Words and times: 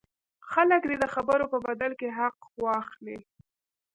خلک 0.51 0.81
دې 0.89 0.95
د 0.99 1.05
خبرو 1.13 1.45
په 1.53 1.57
بدل 1.67 1.91
کې 1.99 2.09
حق 2.19 2.37
واخلي. 2.65 3.17